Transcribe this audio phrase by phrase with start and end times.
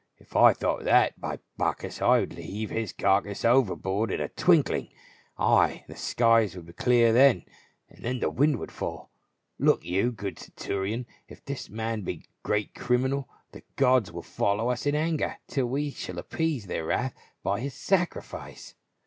[0.17, 4.87] If I thought that, by Bacchus, I would heave his carcase overboard in a twinkling!
[5.37, 7.45] Ay, the skies would clear then,
[7.87, 9.11] and the wind would fall.
[9.59, 14.71] Look you, good centurion, if this man be a great criminal, the gods will follow
[14.71, 17.13] us in anger till we shall appease their wrath
[17.43, 18.73] by his sacri fice."